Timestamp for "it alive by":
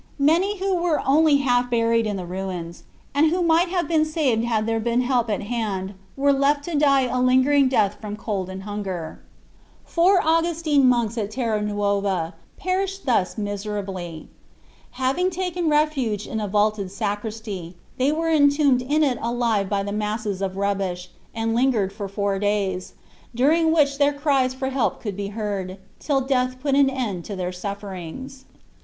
19.03-19.83